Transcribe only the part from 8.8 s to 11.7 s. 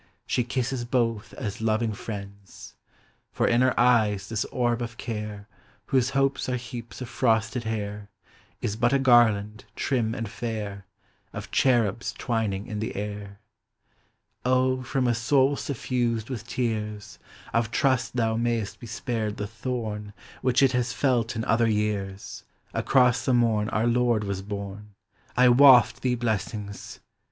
a garland, trim and fair. Of